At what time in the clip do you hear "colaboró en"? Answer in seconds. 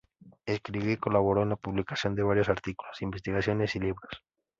0.97-1.49